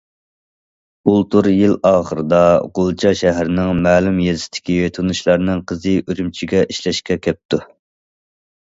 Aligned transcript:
بۇلتۇر 1.09 1.49
يىل 1.55 1.75
ئاخىرىدا، 1.89 2.39
غۇلجا 2.79 3.11
شەھىرىنىڭ 3.21 3.85
مەلۇم 3.89 4.19
يېزىسىدىكى 4.25 4.79
تونۇشلارنىڭ 4.97 5.63
قىزى 5.73 5.97
ئۈرۈمچىگە 6.07 6.69
ئىشلەشكە 6.75 7.21
كەپتۇ. 7.29 7.65